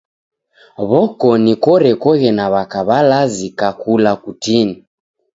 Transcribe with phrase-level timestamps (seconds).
[0.89, 4.75] W'okoni korekoghe na w'aka w'alazi kakula kutini.